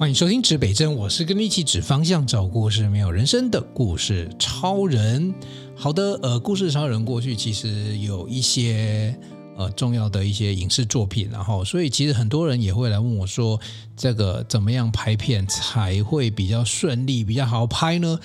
[0.00, 5.34] 欢迎收听指北针，我是跟你一起指方向、找故事、没有人生的故事超人。
[5.76, 9.14] 好的，呃，故事超人过去其实有一些
[9.58, 13.60] 呃重要的一些影视作品，然后所以其实很多人也会来问我说，
[13.94, 18.18] 这个怎么样拍片才会比较顺利、比较好拍呢？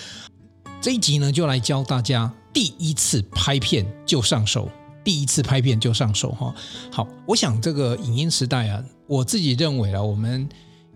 [0.79, 4.69] 这一集呢，就来教大家第一次拍片就上手，
[5.03, 6.55] 第一次拍片就上手哈。
[6.89, 10.47] 好，我想这个影音时代啊，我自己认为啊，我们。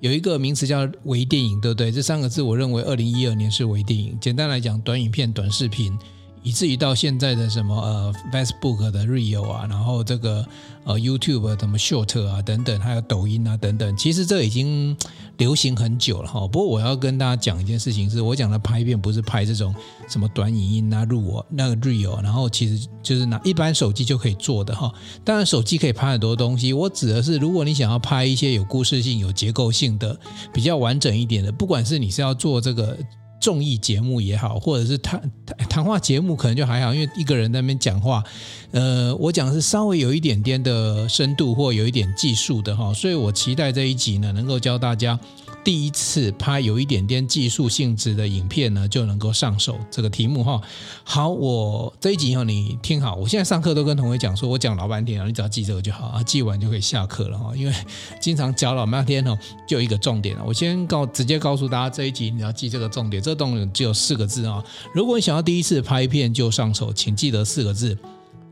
[0.02, 1.92] 有一个名词叫微电影，对不对？
[1.92, 4.18] 这三个字，我认为二零一二年是微电影。
[4.22, 5.98] 简单来讲，短影片、短视频。
[6.44, 10.46] 以至于到现在的什么呃，Facebook 的 Reel 啊，然后这个
[10.86, 14.96] 呃 YouTube 什么 Short 啊等等，还有抖音啊等等，其实这已经
[15.38, 16.48] 流行很久了哈。
[16.48, 19.76] 不过我要跟大家讲一件事情，是我讲的拍片不是拍这种
[20.08, 24.92] 什么短影音啊、录我那个 Reel，然后其实就是拿一般手机就可以做的哈。
[25.26, 30.18] 当然手机可以拍很多东西，我指的是如果你想要拍一些有故事性、有结构性的、
[30.54, 32.98] 比较完整一点的，不管是你是要做这个。
[33.40, 35.32] 综艺节目也好，或者是谈
[35.70, 38.24] 谈话节目，可能就还好，因为一个人在那边讲话。
[38.72, 45.20] 呃，我讲的是稍微有一点点的深度，或有一点技术的哈，所以我期待这一集呢，能够教大家。
[45.64, 50.62] 第一次拍有一点点技术性质的影片呢，就能够上手这个题目哈。
[51.04, 53.16] 好，我这一集哈，你听好。
[53.16, 57.56] 我现在上课都跟同学讲说，我讲老半天啊，你只要记这个就好啊，记完就可以下课了哈。
[57.56, 57.74] 因为
[58.20, 60.44] 经常讲老半天哦，就一个重点了。
[60.46, 64.64] 我先告直接告诉大家，这一集你要记这个重点，这个重点只有四个字啊。
[64.94, 67.98] 如果你想要第一次拍片就上手，请记得四个字：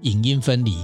[0.01, 0.75] 影音分离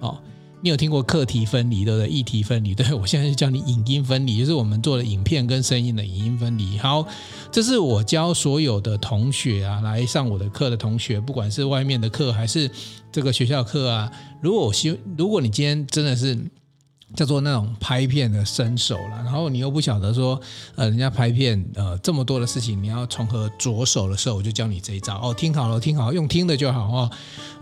[0.00, 0.18] 哦。
[0.64, 2.08] 你有听过课题分离，对不对？
[2.08, 6.78] 议题分离，对，我现在就教你影音分离， 就是我们做的影片跟声音的影音分离。
[6.78, 7.06] 好，
[7.52, 12.70] 这是我教所有的同学啊，来上我的课的同学，不管是外面的课还是
[13.12, 16.34] 这个学校课啊，如果我希，如果你今天真的是。
[17.14, 20.40] 叫做那种拍片的新手了，然后你又不晓得说，
[20.74, 25.32] 呃，人家拍片，呃，这么多的事情，你要从何着手的时候，我就教你这一招哦。
[25.32, 27.10] 听好了，听好，用听的就好哦。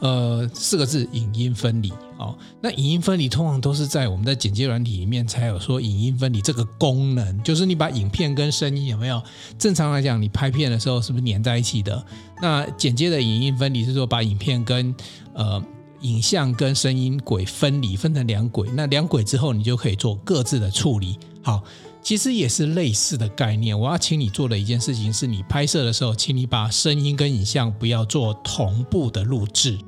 [0.00, 2.36] 呃，四个字，影音分离哦。
[2.60, 9.22] 那影音分离通常都是在我们在剪接软体里面才有说影音分离这个功能，就是你把影片跟声音有没有？
[9.58, 12.04] 正常来讲，你拍片的时候是不是粘在一起的？
[12.40, 14.94] 那剪接的影音分离是说把影片跟
[15.34, 15.62] 呃。
[16.02, 18.68] 影像跟声音轨分离，分成两轨。
[18.74, 21.18] 那两轨之后，你就可以做各自的处理。
[21.42, 21.62] 好，
[22.02, 23.78] 其实也是类似的概念。
[23.78, 29.78] 我要请你做的一件事情是，你拍摄的时候，请你把声音跟影像不要做同步的录制。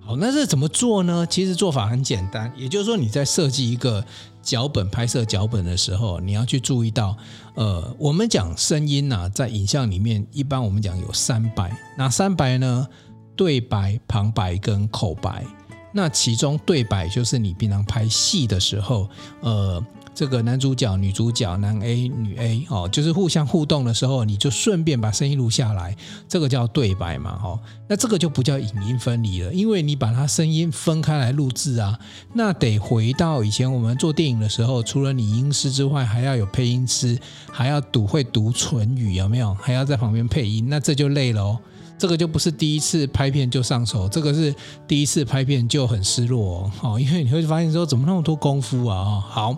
[0.00, 1.26] 好，那这怎么做呢？
[1.26, 4.04] 其实做法很简单，也就是说你在设计一个
[4.42, 7.16] 脚本、拍摄脚本的时候，你要去注意到，
[7.54, 11.74] 呃，我们讲声音呐、在影像里面，一般我们讲有三白。
[11.96, 12.88] 哪三白呢？
[13.34, 15.44] 对白、旁白跟口白。
[15.92, 19.08] 那其中对白就是你平常拍戏的时候，
[19.40, 25.96] 呃，这个男主角、女主角、男 A、女 A 哦，就是互相互动的时候，你就顺便把声音录下来，
[26.28, 27.58] 这个叫对白嘛，哈。
[27.88, 31.98] 那这个就不叫影音分离了，因为你把它声音分开来录制啊，
[32.34, 37.18] 那得回到以前我们做电影的时候，除了你音师之外，还要有配音师，
[37.50, 39.54] 还要读会读唇语，有没有？
[39.54, 41.58] 还要在旁边配音，那这就累了哦。
[42.02, 44.52] 这个就不是第一次拍片就上手，这个是
[44.88, 49.20] 第一次拍片就很失落哦， 因为你会发现说怎么那么多功夫啊？
[49.20, 49.56] 好，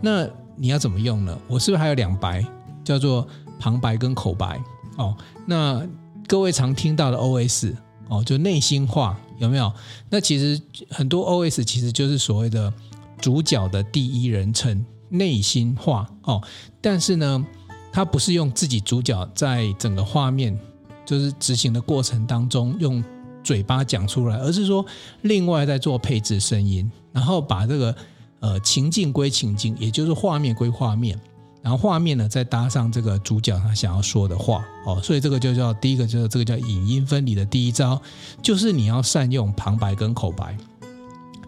[0.00, 1.38] 那你要怎么用呢？
[1.46, 2.44] 我是不是还有两白，
[2.82, 3.24] 叫做
[3.60, 4.60] 旁白跟口白
[4.96, 5.16] 哦？
[5.46, 5.80] 那
[6.26, 7.72] 各位常听到的 OS
[8.08, 9.72] 哦，就内心话有没有？
[10.10, 10.60] 那其实
[10.90, 12.72] 很多 OS 其实就是所谓的
[13.20, 16.42] 主角的第一人称内心话哦，
[16.80, 17.46] 但是呢，
[17.92, 20.58] 它不是用自己主角在整个画面。
[21.06, 23.02] 就是执行的过程当中用
[23.42, 24.84] 嘴巴讲出来，而是说
[25.22, 27.94] 另外在做配置声音，然后把这个
[28.40, 31.18] 呃情境归情境，也就是画面归画面，
[31.62, 38.02] 然后画面呢再搭上这个主角他想要说的话哦，所以这个就叫第一个就是这个叫影音分离的第一招，
[38.42, 40.56] 就是你要善用旁白跟口白。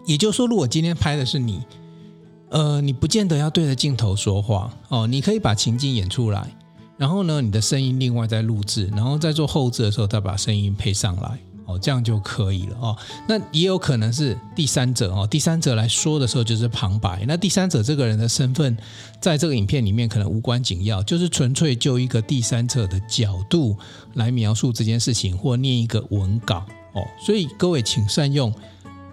[0.05, 1.61] 也就是说，如果今天拍的是你，
[2.49, 6.49] 呃，你不见得要对着镜头说话哦，你可以把情境演出来。
[6.99, 12.97] 然后呢，你的声音另外再录制，然后在做后置的时候再把声音配上来，哦，这样就可以了哦。
[13.25, 17.23] 那也有可能是第三者哦，第三者来说的时候就是旁白。
[17.25, 18.77] 那第三者这个人的身份，
[19.21, 23.77] 在这个影片里面可能无关紧要，就是纯粹就一个第三者的角度
[24.15, 27.07] 来描述这件事情，或念一个文稿哦。
[27.25, 28.53] 所以各位请善用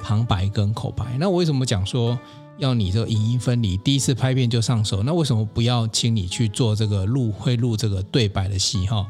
[0.00, 1.16] 旁白跟口白。
[1.20, 2.18] 那我为什么讲说？
[2.58, 9.06] 要你这个影音分离，第一次拍片就上手，那为什么不要请你去做这个录会录这个对白的戏哈？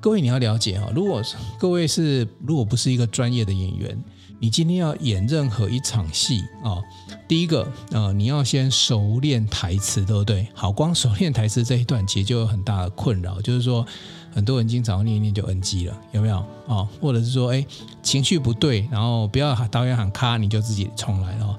[0.00, 1.22] 各位你要了解哈，如果
[1.58, 3.98] 各位是如果不是一个专业的演员，
[4.38, 6.80] 你今天要演任何一场戏啊，
[7.28, 10.48] 第一个呃，你要先熟练台词，对不对？
[10.54, 13.86] 好，光熟练台词这一段其实就有很大的困扰，就是说
[14.32, 16.88] 很多人经常念一念就 NG 了，有没有哦？
[17.00, 17.66] 或者是说，哎，
[18.02, 21.58] 情绪不对，然后不要导演喊咔，你就自己重来了。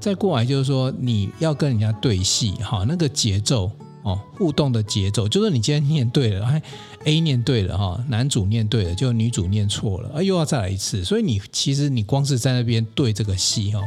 [0.00, 3.70] 再过来就是说，你要跟人家对戏，哈，那个节奏。
[4.04, 6.62] 哦，互动的节奏就是你今天念对了，还
[7.04, 11.04] A 念对了哈，男主念对了，就女主念错了，啊，又要再来一次。
[11.04, 13.82] 所以你其实你光是在那边对这个戏哈，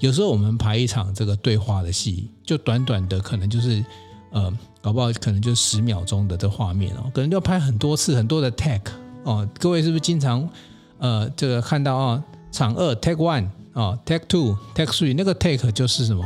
[0.00, 3.82] 有时候我们排一场这个对话的戏，就短短的可能就是
[4.32, 4.52] 呃，
[4.82, 8.92] 搞不好可能就十秒钟的这画面哦，可能要拍很多次，很多的 take
[9.22, 9.48] 哦。
[9.58, 10.46] 各位是不是经常
[10.98, 13.48] 呃这个看到啊，场二 take one。
[13.74, 16.24] 哦，take two，take three，那个 take 就是什么？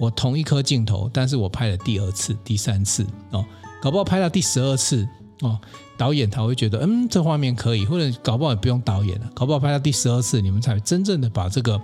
[0.00, 3.44] 我同一颗镜头，但是我拍了第二次、第三次哦，
[3.82, 5.06] 搞不好拍到第十二次
[5.42, 5.58] 哦，
[5.98, 11.78] 导演他会觉得，嗯，这画面可以，或者搞不好也不用导演了，搞不好拍到第十二次，你们才真正的把这个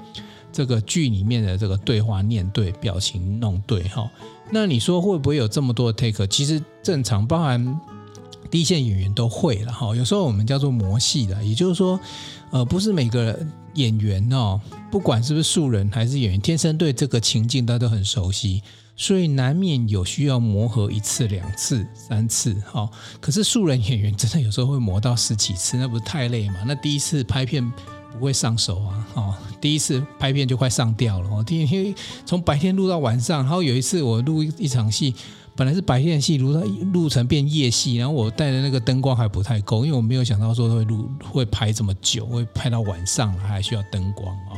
[0.50, 4.11] 这个剧里面的这个对话念对，表情弄对哈、哦。
[4.50, 6.26] 那你说会不会有这么多 take？
[6.26, 7.81] 其实正常，包含
[8.50, 12.00] 第一线演员都会了哈、有时候我们叫做模戏的，也就是说，
[12.50, 13.53] 呃，不是每个人。
[13.75, 14.61] 演员哦，
[14.91, 18.63] 不管是不是素人还是演员，天生对这个情境大家都很熟悉，
[18.97, 22.55] 所以难免有需要磨合一次、两次、三次。
[22.71, 22.89] 哈，
[23.21, 26.57] 可是素人演员真的有时候会磨到十几次，那不是太累嘛？
[26.67, 27.69] 那第一次拍片
[28.13, 31.29] 不会上手啊，哦，第一次拍片就快上吊了。
[31.31, 31.95] 哦，第一天
[32.27, 35.15] 从白天录到晚上，然后有一次我录一场戏。
[35.55, 36.61] 本来是白天的戏，录到
[36.93, 44.57] 录成变夜戏，然后我带的那个灯光还不太够，因为我没有想到说会录会拍这么久，会拍到晚上还需要灯光啊。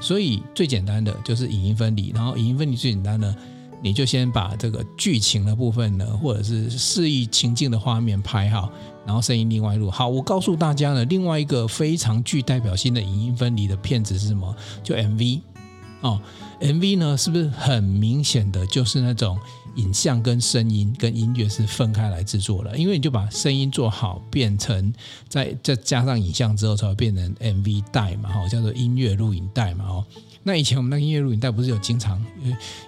[0.00, 3.34] 所以最简单的就是影音分离，然后影音分离最简单的，
[3.82, 8.70] 你就先把这个剧情的部分呢，或者是示意情境的画面拍好，
[9.04, 10.06] 然后声音另外录好。
[10.06, 14.54] 我告诉大家呢，另外一个非常具代表性的影音分离的片子是什么？
[14.84, 15.40] 就 MV
[16.02, 16.20] 哦
[16.60, 19.36] ，MV 呢是不是很明显的就是那种？
[19.76, 24.92] 影像跟声音跟音乐是分开来制作的，因为你就把声音做好，变成
[25.28, 30.04] 再再加上影像之后，才会变成 MV 带嘛，哈，叫做音乐录影带嘛，哦。
[30.42, 32.24] 那以前我们那个音乐录影带不是有经常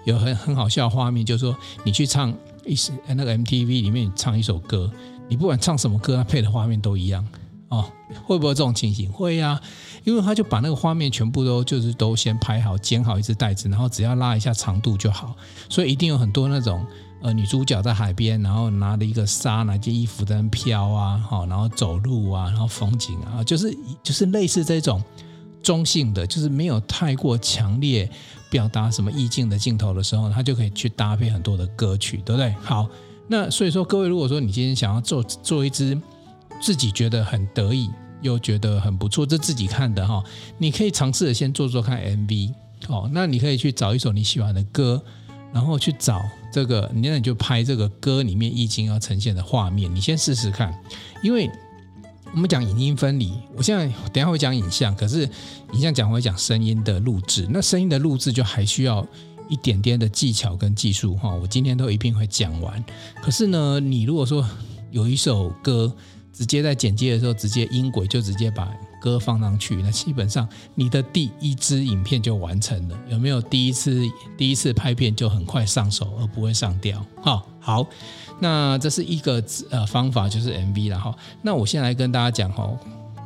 [0.05, 2.33] 有很很好笑的画面，就是说你去唱
[2.65, 4.91] 一首那个 MTV 里面唱一首歌，
[5.29, 7.27] 你不管唱什么歌，它配的画面都一样。
[7.69, 7.85] 哦，
[8.25, 9.13] 会不会这种情形？
[9.13, 9.61] 会呀、啊，
[10.03, 15.35] 因为他就把那个画面全部都就是都先拍好，剪好一支带子，然后只要拉一下长度就好。
[15.69, 16.83] 所以一定有很多那种
[17.21, 25.03] 呃女主角在海边，然后拿了一个纱，拿件衣服在那飘啊，好，然后走路啊，然后风景啊，就是就是类似这种
[25.63, 28.09] 中性的，就是没有太过强烈
[28.49, 32.51] 表达什么意境的镜头的时候，他就可以去搭配很多的歌曲，对不对？
[32.63, 32.89] 好，
[33.27, 36.01] 那所以说各位，如果说你今天想要做做一支。
[36.61, 37.91] 自己觉得很得意，
[38.21, 40.23] 又觉得很不错，这自己看的哈。
[40.59, 42.53] 你可以尝试着先做做看 MV
[42.89, 43.09] 哦。
[43.13, 45.03] 那你可以去找一首你喜欢的歌，
[45.53, 46.21] 然后去找
[46.53, 50.73] 这个，你那你就拍这个歌里面意境要呈现的画面，你先试试看。
[51.23, 51.51] 因为
[52.33, 55.29] 我们讲影音分离，我现在等下会讲影像，可是
[55.73, 59.07] 影像讲会讲声音的录制，那声音的录制就还需要
[59.49, 61.33] 一点点的技巧跟技术哈。
[61.35, 62.85] 我今天都一定会讲完。
[63.23, 64.47] 可是呢，你如果说
[64.91, 65.91] 有一首歌，
[66.39, 72.97] 直接在剪接的时候，直接音轨就直接把歌放上去，那基本上你的第一支影片就完成了。
[73.09, 77.05] 有没有第一次第一次拍片就很快上手，而不会上掉？
[77.21, 77.85] 哈，好，
[78.39, 81.13] 那这是一个呃方法，就是 MV 了哈。
[81.43, 82.71] 那我先来跟大家讲哈，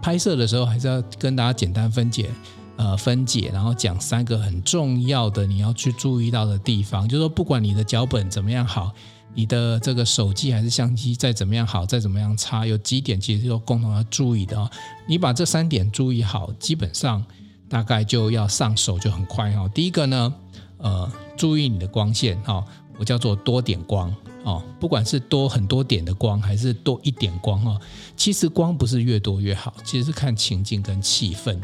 [0.01, 2.31] 拍摄的时候还是要跟大家简单分解
[2.77, 8.91] 呃分解，然后讲三个很重要的你要去注意到的地方，就是说不管你的脚本怎么样好。
[9.35, 14.71] 你的这个手机还是相机再怎么样好，再怎么样差，有几点其实要共同要注意的哦。
[15.07, 17.25] 你把这三点注意好，基本上
[17.69, 19.67] 大概就要上手就很快哈。
[19.69, 20.35] 第一个呢，
[20.77, 22.65] 呃，注意你的光线哈，
[22.99, 27.81] 我叫做多点光哦，不管是多很多点的光，还是多一点光哦，
[28.17, 31.59] 其实光不是越多越好，其实是看情境跟气氛。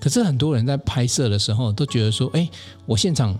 [0.00, 2.48] 可是很多人在拍摄的时候都觉得说，哎，
[2.86, 3.38] 我现场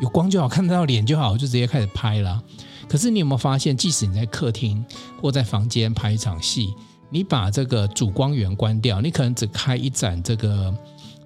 [0.00, 2.42] 有光就好，看得到脸就好，就直接开始拍了。
[2.90, 4.84] 可是你有没有发现，即使你在客厅
[5.22, 6.74] 或在房间拍一场戏，
[7.08, 10.74] 你把这个主光源关掉，你可能只开一盏这个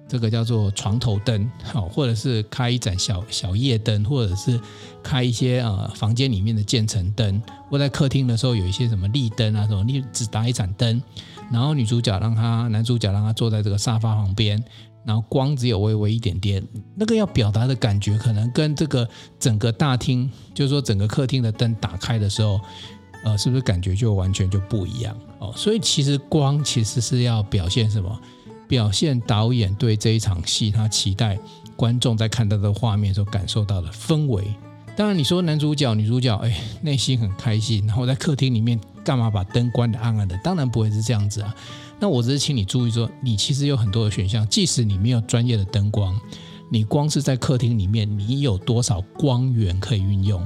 [0.07, 4.61] 这个叫做床头灯，好，或者是开一盏小小夜灯，或者是
[5.01, 11.01] 开一些呃房间里面的渐层灯，或在客厅的时候有一些什么立灯啊什么，你只打一盏灯，
[11.51, 14.63] 然后女主角让她男主角让他坐在这个沙发旁边。
[15.05, 16.61] 然后光只有微微一点点，
[16.95, 19.07] 那个要表达的感觉可能跟这个
[19.39, 22.59] 整个大厅，就是说整个客厅的灯打开的时候，
[23.23, 25.53] 呃，是不是感觉就完全就不一样哦？
[25.55, 28.19] 所以其实光其实是要表现什么？
[28.67, 31.37] 表现导演对这一场戏他期待
[31.75, 34.43] 观众在看到的画面所感受到的氛围。
[34.95, 40.37] 当然，你说男主角、女主角，哎，内心很开心，然后在客厅里面干嘛把灯关得暗暗的？
[40.37, 41.53] 当然不会是这样子啊。
[41.99, 46.17] 那我只是请你注意说，你其实有很多的选项，即使你没有专业的灯光，
[46.69, 50.41] 你光是在客厅里面，你有多少光源可以运用？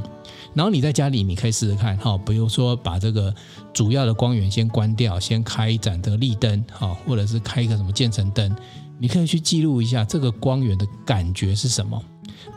[0.55, 3.33] 然后你在家里，你可以试试看，哈，比如说把这个
[3.71, 8.55] 主要的光源先关掉，先开一盏这个立灯，哈，或者是开一个什么渐层灯，
[8.97, 12.01] 你可以去记录一下这个光源的感觉是什么。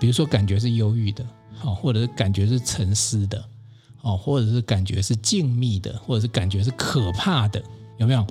[0.01, 1.25] 比如说，感觉是忧郁的，
[1.63, 3.45] 好，或者是感觉是沉思的，
[4.03, 7.63] 哦，或者是感觉是静谧的，或者是感觉是可怕的，
[7.99, 8.27] 有没有？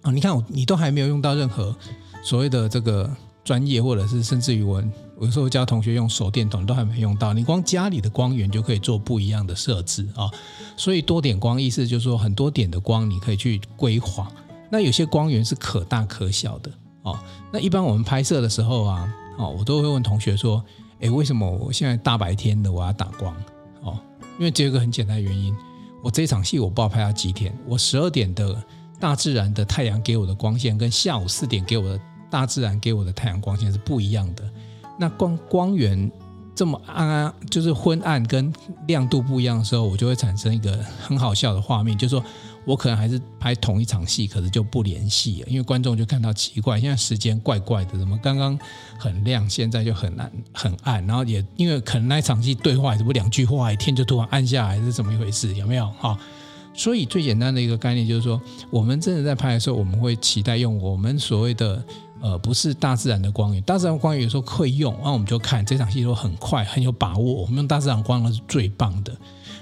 [0.00, 1.76] 啊，你看我，你都还没有用到任何
[2.24, 4.82] 所谓的这个专业，或者是甚至于我。
[5.18, 10.30] 有时候教同学用手电筒都还没用到，你光家里的光源就可以做不一样的设置啊。
[10.76, 14.30] 所以多点光意思就是说很多点的光你可以去规划。
[14.70, 16.70] 那有些光源是可大可小的
[17.00, 17.18] 哦。
[17.50, 20.62] 那一般我们拍摄的时候啊，哦，我都会问同学说，
[21.00, 23.34] 诶，为什么我现在大白天的我要打光？
[23.82, 23.98] 哦，
[24.38, 25.54] 因为这有个很简单的原因，
[26.02, 28.62] 我这场戏我不知道拍到几点，我十二点的
[28.98, 32.00] 大自然的太阳给我的光线跟下午四点给我的
[32.30, 34.42] 大自然给我的太阳光线是不一样的。
[34.98, 36.10] 那光光源
[36.54, 38.50] 这么暗暗，就是昏暗跟
[38.86, 42.24] 亮度不一样的时候，我就会产生一个很好笑的画面，就是说
[42.66, 48.58] 我可能还是拍同一场戏，可是就不连戏了，因为观众就看到奇怪，现在时间怪怪的，怎么刚刚
[48.98, 55.54] 很亮，现在就很暗很暗，然后也因为可能那一场戏对话也不两句话，天就突然暗下来，是怎么一回事？
[55.54, 56.18] 有没有哈？
[56.74, 58.38] 所以最简单的一个概念就是说，
[58.70, 61.82] 我们真的在拍的时候，我们会期待用我们所谓的。
[62.18, 69.14] 呃，不是大自然的光源，大自然光源有时候会用，那我们就看这场戏都很快，很有把握，我们用大自然光源是最棒的。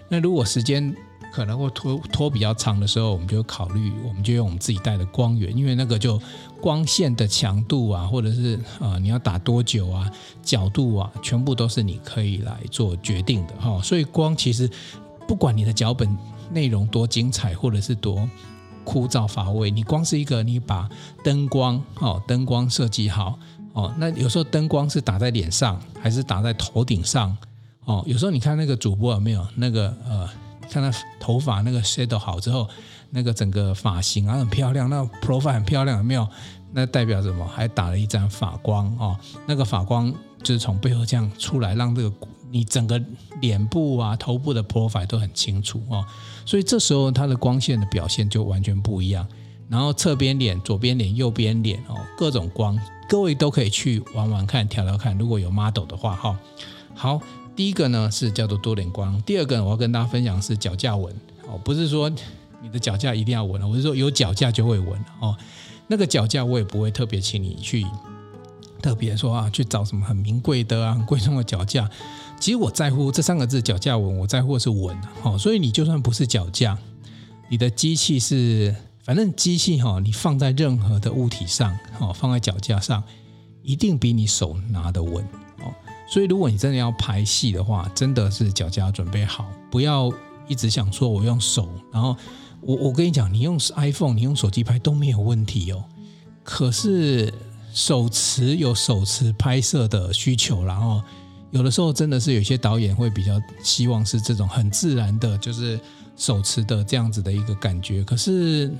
[0.09, 0.95] 那如果时间
[1.35, 6.21] 可能会拖拖比较长的时候，我们就考虑，我们就用我们自己带的光源，因为那个就
[6.61, 10.09] 光线的强度啊，或者是啊、呃、你要打多久啊，
[10.43, 14.71] 角度啊，全部都是你可以来做决定的哈、所以光其实
[15.27, 16.17] 不管你的脚本
[16.53, 18.29] 内容多精彩，或者是多。
[18.87, 20.87] 枯燥乏味，你光是一个，你把
[21.25, 23.39] 灯光哦，灯光设计好
[23.73, 27.35] 哦，那有时候灯光是打在脸上，还是打在头顶上
[27.87, 28.05] 哦？
[28.07, 30.29] 有时候你看那个主播有没有那个呃，
[30.71, 32.69] 看他头发那个 shadow 好之后，
[33.11, 36.27] 那个整个发型啊很漂亮，那 profile 很漂亮，有没有？
[36.73, 37.47] 那代表什么？
[37.47, 39.17] 还打了一盏发光哦，
[39.47, 42.13] 那个发光就是从背后这样出来，让这个。
[42.51, 43.03] 你整个
[43.41, 46.07] 脸部啊、头部的 profile 都很清楚哦，
[46.47, 49.27] 所以这时候它的光线的表现就完全不一样。
[49.69, 52.79] 然后侧边脸、左边脸、右边脸哦，各种光，
[53.09, 55.19] 各位都可以去玩玩看、调调看。
[55.19, 56.39] 如果有 model 的话，哈，
[56.95, 57.21] 好，
[57.57, 61.15] 第一个呢是叫做多点光，第二个我要跟大家分享是脚架纹
[61.47, 62.11] 哦，不是说
[62.61, 65.37] 你的脚架一定要纹，我是说有脚架就会纹哦。
[65.87, 67.85] 那个脚架我也不会特别请你去
[68.81, 71.89] 特别说啊，去找什么很名贵的啊、很贵重的脚架。
[72.41, 76.77] 其实我在乎这三个字脚架纹，我在乎的是纹，哦，所以你就算不是脚架，
[77.49, 83.03] 你的机器是，反正机器哈，你放在任何的物体上，哦，放在脚架上，
[83.63, 85.27] 一定比你手拿的稳，
[86.15, 90.13] 所以如果你真的要拍戏的话，真的是脚架准备好，不要
[90.47, 92.17] 一直想说我用手，然后
[92.61, 95.83] 我我跟你讲，你用 iPhone，你用手机拍都没有问题哦，
[96.45, 97.35] 可是
[97.73, 101.03] 手持有手持拍摄的需求，然后。
[101.51, 105.79] 有的时候真的是有些导演会比较希望是这种很自然的，就是
[106.17, 108.03] 手持的这样子的一个感觉。
[108.03, 108.73] 可是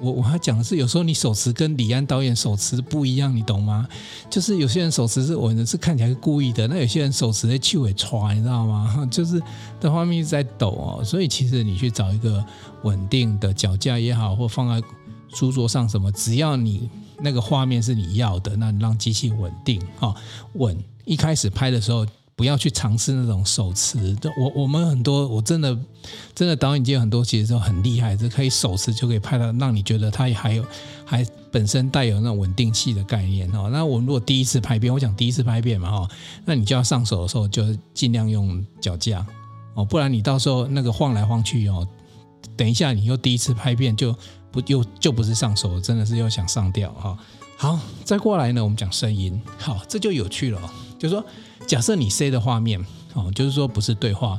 [0.00, 3.86] 我我还讲的是，有时候你手持跟李安导演手持不一样，你懂吗？
[4.30, 9.06] 就是有些人手持是我是看起来是故意的，那有些人手持在去尾歘，你知道吗？
[9.10, 9.42] 就是
[9.80, 11.04] 的画面一直在抖哦。
[11.04, 12.44] 所以其实你去找一个
[12.82, 14.86] 稳定的脚架也好，或放在
[15.34, 16.88] 书桌上什么，只要你
[17.20, 20.14] 那个画面是你要的，那你让机器稳定哈
[20.54, 20.76] 稳。
[21.04, 22.06] 一开始拍的时候。
[22.38, 25.76] 不要去尝试那种手持，我我们很多，我真的
[26.36, 30.64] 真的导演界很多其实都很厉害，是可以手持就可以拍到，让你觉得它还有
[31.04, 33.68] 还本身带有那种稳定器的概念哦。
[33.72, 36.08] 那我如果第一次拍片，我讲第一次拍片嘛哈，
[36.44, 39.26] 那你就要上手的时候就尽量用脚架
[39.74, 41.84] 哦，不然你到时候那个晃来晃去哦，
[42.56, 44.14] 等一下你又第一次拍片就
[44.52, 47.18] 不又就不是上手，真的是又想上吊哈。
[47.56, 51.24] 好，再过来呢，我们讲声音，好，这就有趣了，就是说。
[51.66, 54.38] 假设你 C 的画面哦，就是说不是对话，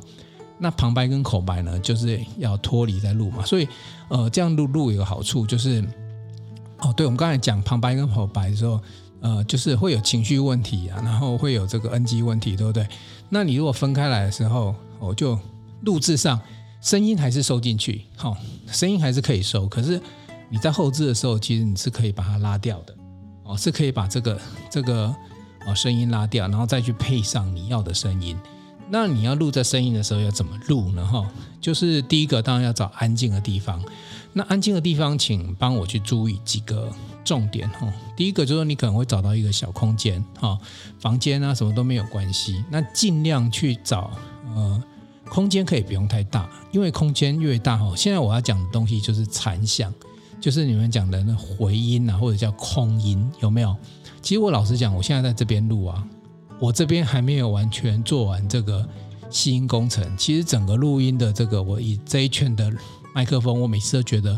[0.58, 3.46] 那旁白跟口白呢，就是要脱离在录嘛。
[3.46, 3.68] 所以
[4.08, 5.84] 呃，这样录录有好处就是，
[6.80, 8.82] 哦，对，我们刚才讲旁白跟口白的时候，
[9.20, 12.88] 呃，就是会有情绪问题啊，然后会有这个 NG 问题，对不对？
[13.30, 15.38] 那你如果分开来的时候，哦，就
[15.82, 16.40] 录制上
[16.82, 18.36] 声音还是收进去，好，
[18.72, 20.02] 声音还是可以收，可是
[20.50, 22.96] 你在后置的时候，其实你是可以把它拉掉的。
[23.44, 24.40] 哦，是可以把这个
[24.70, 25.14] 这个
[25.66, 28.38] 哦声音拉掉，然后再去配上你要的声音。
[28.92, 31.06] 那你要录这声音的时候要怎么录呢？
[31.06, 31.30] 哈，
[31.62, 33.80] 就是第一个当然要找安静的地方。
[34.34, 36.92] 那安静的地方，请帮我去注意几个
[37.24, 37.92] 重点哈。
[38.16, 40.58] 第一个就是你可能会找到一个小空间哈，
[41.00, 42.64] 房间啊什么都没有关系。
[42.72, 44.12] 那尽量去找
[44.56, 44.84] 呃
[45.28, 49.94] 空间可以不用太大，因为空间越大哈，现在我要讲的东西就是残响，
[50.42, 53.76] 就是你们讲的那回音啊，或者叫空音，有没有？
[54.22, 56.08] 其实我老实讲，我现在在这边录啊。
[56.60, 58.86] 我这边还没有完全做完这个
[59.30, 60.06] 吸音工程。
[60.18, 62.70] 其实整个录音的这个，我以这一圈的
[63.16, 64.38] 麦克风，我每次都觉得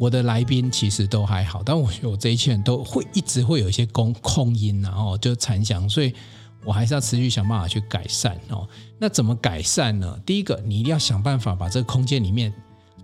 [0.00, 6.12] 我的来宾其实都还好，但我觉得我这一圈都会一直会有一些空空音，然后就残响，所以
[6.64, 8.68] 我还是要持续想办法去改善哦。
[8.98, 10.18] 那怎么改善呢？
[10.26, 12.52] 第一个，你一定要想办法把这个空间里面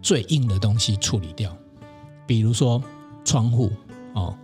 [0.03, 1.57] 最硬的东西处理掉，
[2.27, 2.83] 比如说
[3.25, 3.71] 窗户
[4.15, 4.37] 哦。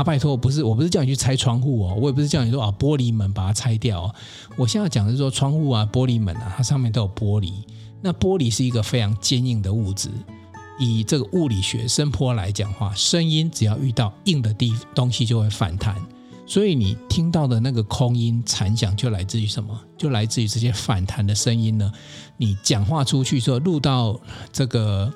[0.00, 4.14] 啊，拜托，不是，我不是叫你去拆窗户哦，我也不是叫你说啊，玻璃门把它拆掉哦。
[4.56, 7.52] 我现在讲的是说，窗户啊、玻璃门啊，它上面都有玻璃。
[8.00, 10.08] 那玻璃是一个非常坚硬的物质，
[10.78, 15.94] 以这个物理学声波来讲话，声音只要遇到硬的地东西就会反弹。
[16.46, 19.78] 所以你听到的那个空音残响，就来自于什么？
[19.98, 21.92] 就来自于这些反弹的声音呢？
[22.38, 24.18] 你讲话出去说录到
[24.50, 25.12] 这个。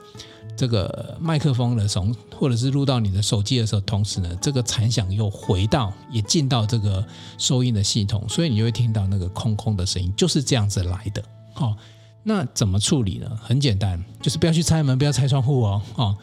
[0.57, 2.07] 这个麦克风的时候，
[2.37, 7.05] 或者是录到你的手机的时候，同时呢，这个残响又回到，也进到这个
[7.39, 11.23] 收音的系统，所以你就会听到那个空空的声音，就是这样子来的。
[11.57, 11.77] 哦，
[12.23, 13.31] 那怎么处理呢？
[13.43, 15.83] 很简单，就是不要去拆门，不要拆窗户哦。
[15.97, 16.17] 哦，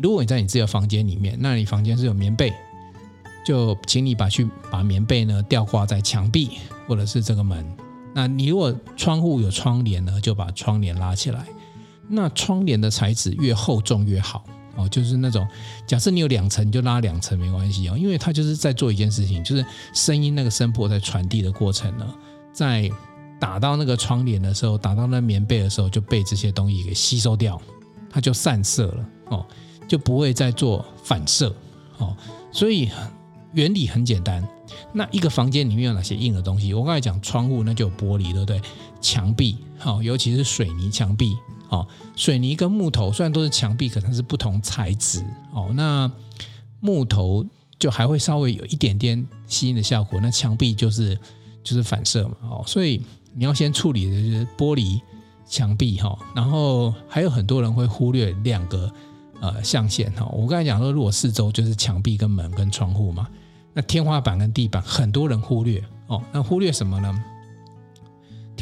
[0.00, 2.52] 如果你在你自己的房间里面，那你房间是有棉被，
[3.44, 6.50] 就请你把去把棉被呢吊挂在墙壁
[6.86, 7.64] 或者是这个门。
[8.14, 11.46] 那你如果窗户有窗帘呢，就把窗帘拉起来。
[12.08, 14.44] 那窗帘的材质越厚重越好
[14.76, 15.46] 哦，就是那种
[15.86, 22.14] 假设你有两层，你就拉两层没关系哦，因为它就是在做一件事情，就是声音那个声波在传递的过程呢，
[22.52, 22.90] 在
[23.40, 27.60] 打到那个窗帘的时候，打到那棉被的时候，就被这些东西给吸收掉，
[28.10, 29.46] 它就散射了哦，
[29.88, 31.54] 就不会再做反射
[31.98, 32.16] 哦，
[32.50, 32.90] 所以
[33.52, 34.46] 原理很简单。
[34.94, 36.72] 那一个房间里面有哪些硬的东西？
[36.72, 38.60] 我刚才讲窗户，那就有玻璃，对不对？
[39.00, 41.36] 墙壁，好，尤其是水泥墙壁。
[41.72, 45.24] 哦，水泥跟木头虽然都是墙壁，可能是不同材质。
[45.54, 46.10] 哦，那
[46.80, 47.44] 木头
[47.78, 51.18] 就还会稍微有一点点吸音的效果，那墙壁就是
[51.64, 52.36] 就是反射嘛。
[52.42, 53.00] 哦，所以
[53.34, 55.00] 你要先处理的就是玻璃
[55.46, 56.14] 墙壁哈。
[56.36, 58.92] 然后还有很多人会忽略两个
[59.40, 60.26] 呃象限哈。
[60.26, 63.26] 我刚才讲说，如果四周就是墙壁跟门跟窗户嘛，
[63.72, 66.22] 那天花板跟地板很多人忽略哦。
[66.32, 67.24] 那忽略什么呢？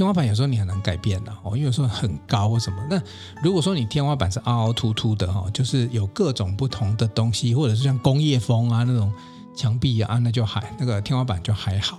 [0.00, 2.82] 天花板有时候你很难改变的哦，因为有时候很高或什么。
[2.88, 2.98] 那
[3.42, 9.12] 如果说你天花板是凹凹凸凸的哈，就是有各种不同的东西，或者是像工业风啊那种
[9.54, 11.98] 墙壁啊，那就还那个天花板就还好。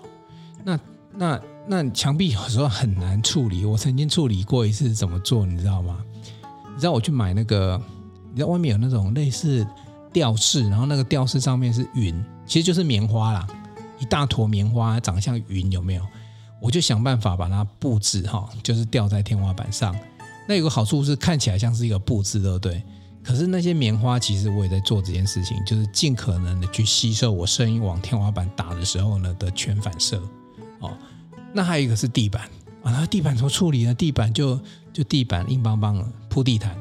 [0.63, 0.79] 那
[1.13, 5.99] 那那墙壁有时候很难处理，我曾经处理过一次，怎么做你知道吗？
[6.73, 7.79] 你知道我去买那个，
[8.31, 9.63] 你知道外面有那种类似
[10.11, 13.45] 吊饰，然后那个吊饰上面是云，其实就是棉花啦，
[13.99, 16.03] 一大坨棉花长得像云，有没有？
[16.61, 19.93] 我就想办法把它布置哈，就是吊在天花板上。
[20.47, 22.83] 那有个好处是看起来像是一个布置，对不对？
[23.23, 30.21] 可是那些棉花其实我也在做这件事情，就是尽可能的去吸收我声音往天花板打的时候呢的全反射。
[30.79, 30.95] 哦，
[31.51, 32.43] 那还有一个是地板
[32.83, 33.93] 啊，那地板怎么处理呢？
[33.93, 34.59] 地板就
[34.93, 36.75] 就地板硬邦邦的铺地毯。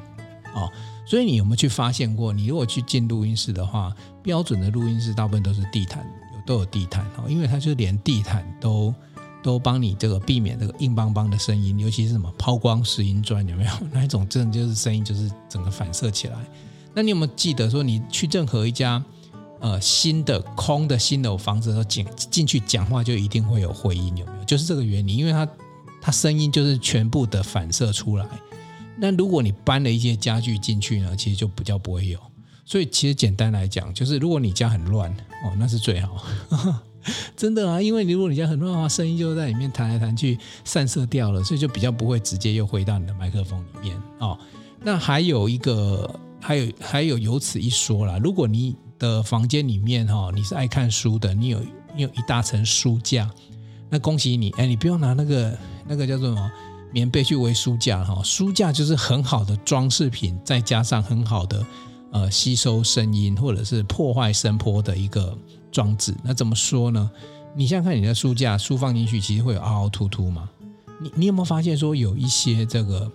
[0.54, 0.70] 哦，
[1.06, 2.32] 所以你有没有去发现过？
[2.32, 8.94] 你如果去进录音室的话，标准的录音室大部分都是地毯，有都有地毯哦，因为它就连地毯都。
[9.42, 13.70] 都帮你这个避免这个硬邦邦的声音，尤其是什么抛光石英砖有没有？
[13.92, 16.36] 那一种真的就是声音就是整个反射起来。
[16.94, 19.02] 那你有没有记得说，你去任何一家
[19.60, 24.44] 呃新的空的新的房子的时候，进进去讲话就一定会有回音有没有？
[24.44, 25.48] 就是这个原理，因为它
[26.02, 28.26] 它声音就是全部的反射出来。
[28.98, 32.18] 那如果你搬了一些家具进去呢，其实就比较不会有。
[32.66, 35.10] 所以其实简单来讲，就是如果你家很乱
[35.44, 36.24] 哦，那是最好。
[37.36, 44.38] 真的啊，因为如果你家很乱的话，声音就在里面弹来弹去，散射掉了，所以就比较不会直接又回到你的麦克风里面哦。
[44.82, 46.08] 那还有一个，
[46.40, 51.60] 还有还有有此一说啦，如果你的房间里面哈，你是爱看书的，你有
[51.94, 53.30] 你有一大层书架，
[53.88, 56.50] 那恭喜你，哎，你不用拿那个那个叫做什么
[56.92, 61.66] 棉被去围书架哈，书架就是很好的装饰品，再加上很好的
[62.12, 65.36] 呃吸收声音或者是破坏声波的一个。
[65.70, 67.10] 装置，那怎么说呢？
[67.54, 70.48] 你想想看，你的书架书放进去，其实会有凹凹凸凸嘛。
[71.00, 73.10] 你你有没有发现说有一些这个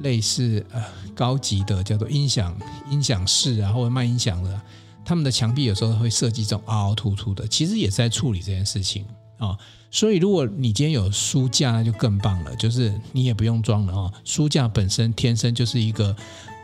[0.00, 0.82] 类似呃
[1.14, 2.56] 高级的叫做音响
[2.90, 4.60] 音响室啊，或者卖音响的，
[5.04, 9.04] 他们的墙壁有时候会设计这种凹凹凸凸的，其实也在处理这件事情
[9.38, 9.56] 啊、
[9.90, 14.12] 所以如果你今天有书架，那就更棒了，就是你也不用装了哦。
[14.22, 16.14] 书架本身天生就是一个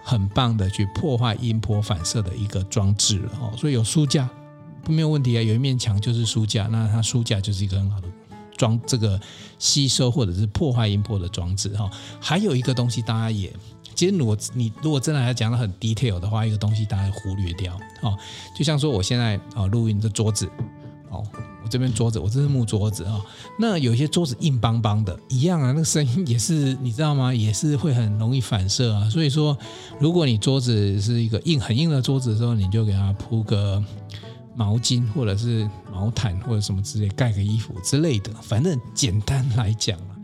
[0.05, 3.51] 很棒的去破坏音波反射的一个装置了哦。
[3.57, 4.29] 所以有书架
[4.93, 8.09] 没有问题啊，有一面墙就是书架，那它书架就是一个很好的
[8.57, 9.21] 装这个
[9.59, 11.91] 吸收或者是破坏音波的装置哈。
[12.21, 13.53] 还有一个东西，大家也。
[13.95, 18.15] 其实，如果你如果真的还讲得很 detail 的话，一个东西大家忽略掉哦，
[18.55, 20.47] 就像说我现在啊录音的桌子
[21.09, 21.25] 哦，
[21.65, 23.19] 我这边桌子，我这是木桌子啊，
[23.59, 27.33] 那有一些桌子硬邦邦的，一样啊，那个声音也是你知道吗？
[27.33, 29.09] 也是会很容易反射啊。
[29.09, 29.57] 所以说，
[29.99, 33.83] 如果你桌子是一个硬很硬的桌子的时候，你就给它铺个
[34.57, 40.17] 毛巾或者是毛毯或者什么之类，盖个衣服之类的，反正简单来讲啊。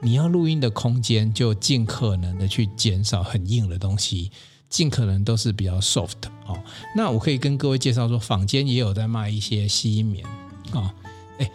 [0.00, 4.30] 你要录音的空间，就尽可能的去减少很硬的东西，
[4.70, 6.14] 尽可能都是比较 soft
[6.46, 6.58] 哦。
[6.96, 10.24] 那我可以跟各位介绍说，坊间也有在卖一些吸音棉
[10.72, 10.94] 啊。
[11.38, 11.50] 哎，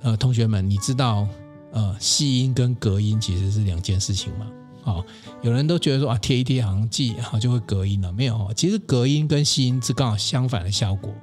[0.00, 1.28] 呃，同学们，你知道
[1.70, 4.46] 呃吸音跟隔音其实是两件事情吗？
[4.82, 5.04] 哦，
[5.42, 11.14] 有人都觉得说啊贴一贴好像记 好就会隔音了，没有，其实隔音跟吸音是刚好相反的效果。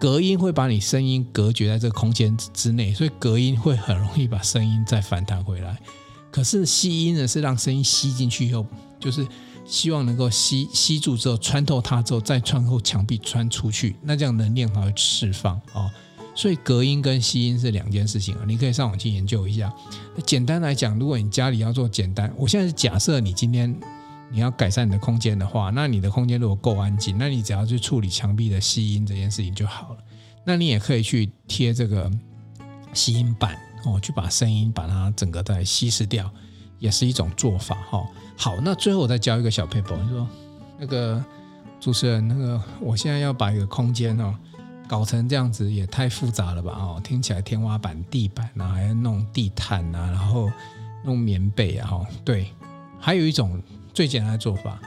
[0.00, 5.78] 隔音会把你声音隔绝在这个空间之内，所以隔音会很容易把声音再反弹回来。
[6.30, 8.64] 可是吸音呢，是让声音吸进去以后，
[8.98, 9.26] 就是
[9.66, 15.90] 希望能够吸吸住之后穿透它之后，再穿透墙壁穿出去，那这样能量才会释放哦。
[16.34, 19.70] 所以隔音跟吸音是两件事情啊，你可以上网去研究一下。
[20.24, 23.78] 简单来讲，如果你家里要做简单，我现在是假设你今天。
[24.32, 29.96] 你要改善你的空间的话，那你的空间如果够安静，那你只要去处理墙壁的吸音这件事情就好了。
[30.44, 32.08] 那你也可以去贴这个
[32.94, 36.30] 吸音板哦，去把声音把它整个再稀释掉，
[36.78, 38.06] 也是一种做法哈。
[38.36, 40.28] 好，那最后我再教一个小撇步，你说
[40.78, 41.22] 那个
[41.80, 44.32] 主持人，那个我现在要把一个空间哦
[44.86, 50.48] 搞成这样子，也太复杂了吧哦，听起来天花板、地板啊，还要弄地毯啊，然后
[51.04, 52.48] 弄棉被啊，哈，对，
[53.00, 53.60] 还有一种。
[53.92, 54.80] 最简单的做法，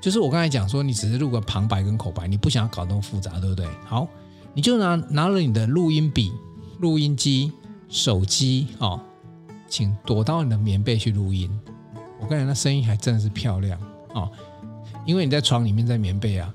[0.00, 3.66] 就是我刚才讲说，你只是录个旁白跟口白，你不想要搞那么复杂，对不对？
[3.86, 4.06] 好，
[4.54, 6.32] 你就拿拿了你的录音笔、
[6.80, 7.52] 录音机、
[7.88, 9.00] 手机哦，
[9.68, 11.50] 请躲到你的棉被去录音。
[12.20, 13.80] 我刚才，那声音还真的是漂亮
[14.14, 14.30] 哦，
[15.04, 16.52] 因为你在床里面，在棉被啊，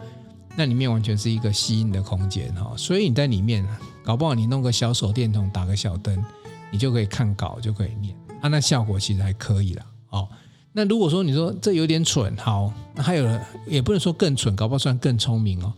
[0.56, 3.68] 那里面完全是一个吸音的空间哈，所以你在里面，
[4.04, 6.24] 搞不好你弄个小手电筒，打个小灯，
[6.72, 10.28] 你就可以看稿，就可以念，啊，那效果其实还可以了哦。
[10.74, 15.74] 那如果说你说这有点蠢，好，那还有人也不能说更蠢，搞不好算更聪明哦。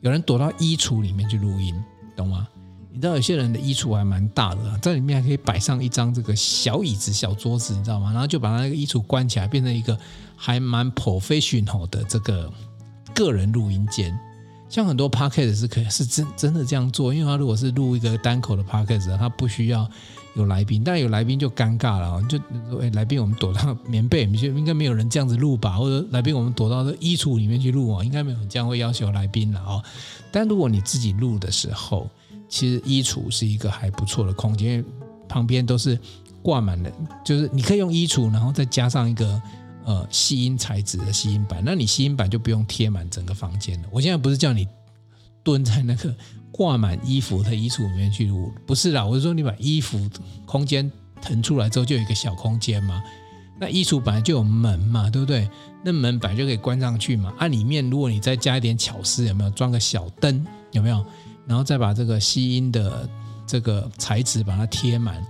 [0.00, 1.74] 有人躲到衣橱里面去录音，
[2.16, 2.48] 懂吗？
[2.90, 8.10] 你知道有些人的衣橱还蛮大的，在里面还可以摆上一张这个小椅子、小桌子，你知道吗？
[8.10, 9.96] 然后就把那个衣橱关起来，变成一个
[10.34, 12.50] 还蛮 professional 的这个
[13.14, 14.18] 个人录音间。
[14.68, 19.88] 像很多 podcast 是可以是真真的这样做，因为他如果是录一个单口的 podcast，他不需要。
[20.34, 22.38] 有来宾，但有来宾就尴尬了，就
[22.70, 25.76] 说：“哎，来宾，我们躲到棉被里面去，应该没有人这样子录吧？
[25.76, 29.82] 或者来宾，我们躲到这衣橱里面去录哦，应该没有人这样会要求来宾了哦。
[30.30, 32.08] 但如果你自己录的时候，
[32.48, 34.84] 其实衣橱是一个还不错的空间，因为
[35.28, 35.98] 旁边都是
[36.40, 36.90] 挂满了，
[37.24, 39.42] 就是你可以用衣橱，然后再加上一个
[39.88, 43.88] 呃吸音材质的吸音板，那你吸音板就不用贴满整个房间了。
[43.90, 44.68] 我现在不是叫你
[45.42, 46.14] 蹲在那个。
[46.50, 50.10] 挂满衣服的衣橱里面去录，不是啦，我是说你把衣服
[50.44, 50.90] 空间
[51.22, 53.00] 腾出来之后，就有一个小空间嘛。
[53.60, 55.48] 那衣橱本来就有门嘛，对不对？
[55.84, 57.32] 那门本来就可以关上去嘛。
[57.38, 60.44] 啊，里面如果你再加一点巧思，有没有装个小灯？
[60.72, 61.04] 有没有？
[61.46, 63.08] 然后再把这个吸音的
[63.46, 65.24] 这个材质把它贴满，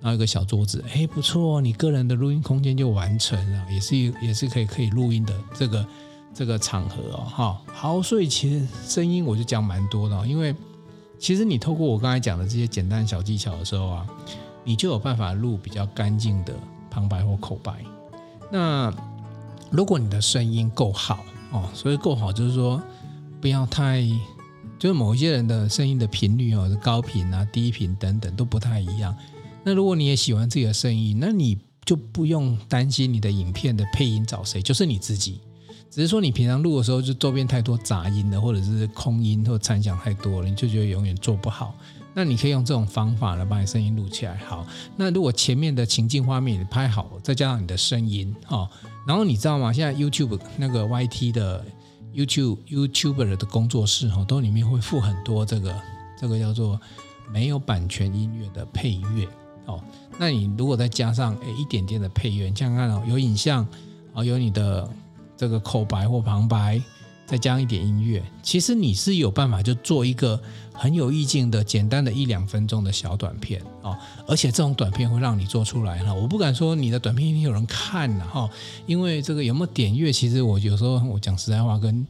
[0.00, 5.86] 然后一个小桌子，哎，不错，你个人的录音空间就完成了，也是也是可以可以录音的这个。
[6.34, 10.54] 这个场合哦，哈，好，所以其实声音我就讲蛮多的，因为
[11.18, 14.06] 其实你透过我刚才讲的这些简单小技巧的时候啊，
[14.62, 16.54] 你就有办法录比较干净的
[16.90, 17.82] 旁白或口白。
[18.52, 18.94] 那
[19.68, 22.80] 如果你的声音够好哦，所以够好就是说
[23.40, 24.06] 不要太，
[24.78, 29.12] 就是某一些人的声音的频率哦，高频啊、低频等等都不太一样。
[29.68, 35.42] 那如果你也喜欢自己的声音，那你就不用担心你的影片的配音找谁，就是你自己。
[35.90, 41.74] 只是说你平常录的时候，就周边太多杂音了，或者是空音或残响太多了，你就觉得永远做不好。
[42.14, 44.38] 那你可以用这种方法来把你声音录起来。
[44.38, 48.66] 好，那如果前面的情境画面你拍好，再加上你的声音，哈，
[49.06, 49.70] 然后你知道吗？
[49.70, 51.62] 现在 YouTube 那个 YT 的
[52.14, 55.78] YouTube YouTuber 的工作室，哈，都里面会附很多这个
[56.18, 56.80] 这个叫做
[57.30, 59.28] 没有版权音乐的配乐，
[59.68, 59.80] 哦，
[60.18, 63.64] 那你如果再加上诶一点点的配乐，你想看哦，有影像，
[64.12, 64.90] 啊，有你的。
[65.40, 66.82] 这个口白或旁白，
[67.24, 70.36] 再加上一点音乐，其实你是有办法就做一个
[70.72, 73.96] 很有意境的、简单的一两分钟的小短片哦。
[74.26, 78.50] 而且这种短片会让你做出来哈，我不敢说你的短片一定有人看了哈，
[78.84, 82.04] 因为这个有没有点阅，其实我有时候我讲实在话，跟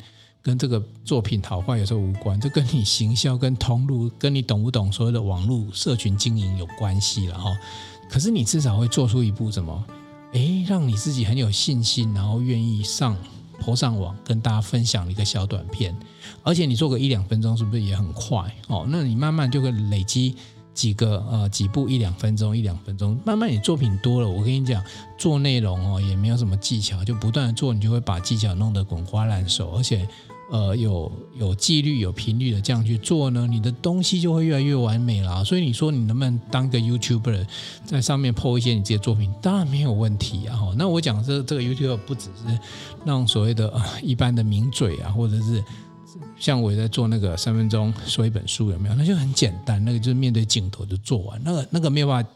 [0.49, 7.55] 跟这个作品好坏有时候无关，这跟你行销、跟通路、跟你懂不懂所谓的网络社群经营有关系了哈。
[8.09, 9.85] 可是你至少会做出一部什么？
[10.33, 13.15] 诶，让你自己很有信心，然后愿意上。
[13.61, 15.93] 坡上网跟大家分享一个小短片，
[16.45, 18.87] 而且你做个一两分钟，是不是也很快哦？
[18.89, 20.37] 那你慢慢就会累积
[20.73, 24.81] 几个呃几部一两分钟一两分钟，慢慢你作品多了，我跟你讲，
[25.19, 30.09] 做内容哦也没有什么技巧，就不断的做，你就会把技巧弄得滚瓜烂熟，而且。
[30.51, 35.45] 呃，有有纪律、有频率的这样去做呢，你的东西就会越来越完美了。
[35.45, 37.47] 所以你说你能不能当个 YouTuber，
[37.85, 40.59] 在上面 po 一些你自己的作品，当然没有问题啊。
[40.79, 42.59] 那我讲这这个 YouTuber 不只是
[43.05, 43.71] 让所谓的
[44.03, 45.63] 一般的名嘴啊，或者是
[46.39, 48.95] 像我在做那个三分钟说一本书有没有？
[48.95, 52.31] 那就很简单，那个就是面对镜头就做完，那个那个没有办法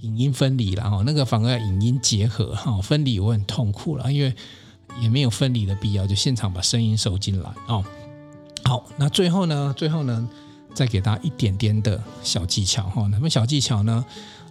[0.00, 4.34] 影音分离了哈，那个反而要影音结合哈，分离我很痛苦了，因为。
[5.00, 7.84] 也没有分离的必要，就现场把声音收进来哦。
[8.64, 10.28] 好，那最后呢，最后呢，
[10.72, 13.08] 再给大家一点点的小技巧哈。
[13.10, 14.04] 什么小技巧呢？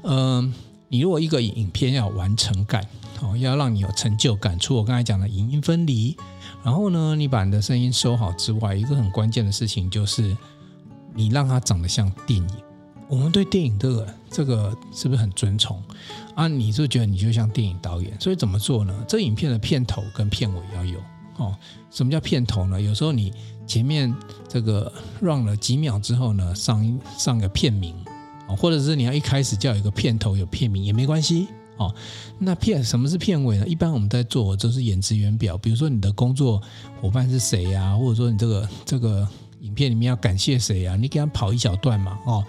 [0.03, 0.53] 嗯、
[0.89, 2.85] 你如果一个影片要完成感
[3.21, 6.17] 哦，要让你有成就感，除我刚才讲的影音分离，
[6.63, 10.35] 然后呢，你把你的声音收好之外，一个很关键的事情就是
[11.13, 12.70] 你让它长得像电影。
[13.11, 15.83] 我们对电影这个这个是不是很尊崇
[16.33, 16.47] 啊？
[16.47, 19.05] 你就觉得你就像电影导演，所以怎么做呢？
[19.05, 20.97] 这影片的片头跟片尾要有
[21.35, 21.53] 哦。
[21.91, 22.81] 什么叫片头呢？
[22.81, 23.33] 有时候你
[23.67, 24.15] 前面
[24.47, 27.93] 这个 run 了几秒之后呢，上一上个片名
[28.47, 31.93] 哦，或者是你要一开始叫一个片头有片名也没关系哦。
[32.39, 33.67] 那片什么是片尾呢？
[33.67, 36.61] 一般我们在做就是演职员表，比如说你的工作
[37.01, 39.27] 伙伴是谁呀，或者说你这个这个
[39.59, 42.41] 影片里面要感谢谁呀，你给他跑一小段嘛哦。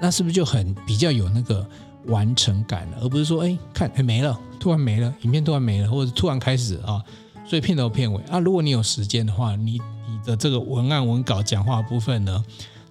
[0.00, 1.66] 那是不是就很比较有那个
[2.06, 7.02] 完成感了，而不是说哎看哎没了，突然没了，影片突然没了，或者突然开始啊，
[7.46, 9.72] 所以片头片尾啊，如果你有时间的话，你
[10.08, 12.44] 你的这个文案文稿讲话部分呢，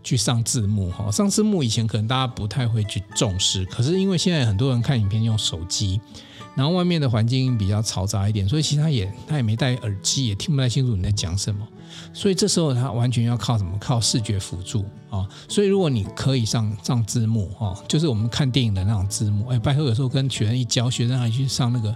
[0.04, 6.00] 去上字幕哈，上字幕以前可能大家不太会去重视，可是因为现在很多人看影片用手机。
[6.56, 11.68] 然后外面的环境比较嘈杂一点，所以其实他也他也没戴耳机，也听不太清楚你在讲什么。
[12.14, 13.78] 所以这时候他完全要靠什么？
[13.80, 15.28] 靠视觉辅助啊！
[15.48, 19.48] 所以如果你可以上上字幕哈，就是我们看电影的那种字幕。
[19.48, 21.96] 哎，拜托有时候跟学生一教，学生还去上那个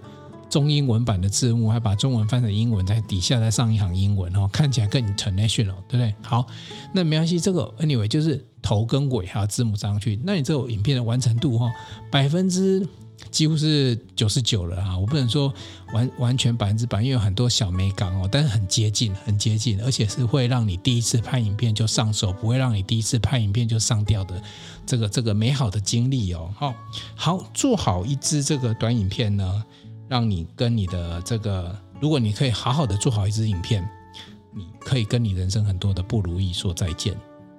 [0.50, 6.14] 中英文版的字幕，还把中文翻成英文，在底下再上一行英文哦，看起来更 international，对不对？
[6.22, 6.46] 好，
[6.94, 11.72] 那没关系，这个 anyway 就是头跟尾还有字幕上去，那你这个影片的完成度哈，
[12.12, 12.88] 百分之。
[13.32, 14.98] 几乎是九十九了啊！
[14.98, 15.54] 我不能说
[15.92, 24.42] 完完全百分之百，因为有很多小美感哦，但是很接近，很接近，而且是会让你第一次拍影片就上手，不会让你第一次拍影片就上吊的
[24.86, 26.50] 这个这个美好的经历哦。
[26.56, 26.74] 好，
[27.14, 29.66] 好，做好一支这个短影片呢，
[30.10, 33.88] 让你跟你的这个，如果你可以好好的做好一支影片，
[34.52, 37.16] 你可以跟你人生很多的不如意说再见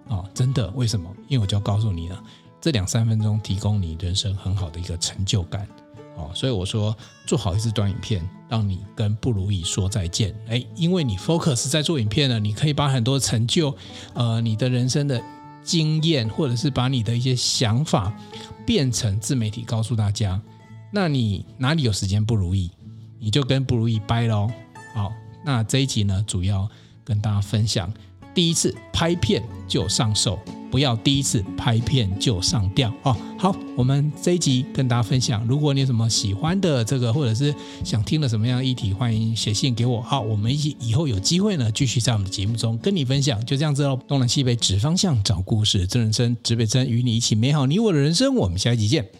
[0.09, 0.25] 啊！
[0.35, 1.09] 真的，为什么？
[1.29, 2.21] 因为我就要告诉你了。
[2.61, 5.67] 这两三分钟提供你人生很好的一个成就感，
[6.17, 10.35] 哦，所以我说做好一支短影片，让你跟不如意说再见。
[10.49, 13.75] 哎，因为你 focus 在做影片呢，你可以把很多成就，
[14.13, 15.23] 呃，你的人生的
[15.63, 18.13] 经验，或者是把你的一些想法
[18.67, 20.41] 变成自媒体告诉大家。
[20.93, 22.71] 那你哪里有时间不如意，
[23.19, 24.51] 你就跟不如意掰喽。
[24.95, 25.13] 好，
[25.45, 26.69] 那这一集呢，主要
[27.05, 27.93] 跟大家分享。
[28.33, 30.39] 第一次拍片就上手，
[30.71, 33.17] 不要第一次拍片就上吊哦。
[33.37, 37.53] 好，我们这一集跟大家分享，如果你有什么喜欢的这个，或者是
[37.85, 40.01] 想听的什么样的议题，欢迎写信给我。
[40.01, 43.45] 好，我们一起以后有机会呢，继续在我们的节目中跟你分享。
[43.45, 48.37] 就这样子喽，东南西北指方向，找故事，真人生，指北针，与你一起美好你我的人生。
[48.37, 49.20] 我们下一集见。